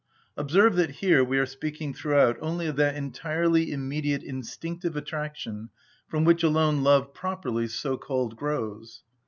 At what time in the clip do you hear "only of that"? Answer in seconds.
2.41-2.95